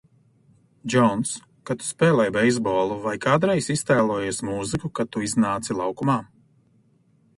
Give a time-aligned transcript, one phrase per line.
[0.93, 1.33] Džouns,
[1.69, 6.21] kad tu spēlēji beisbolu, vai kādreiz iztēlojies mūziku, kad tu iznāci laukumā?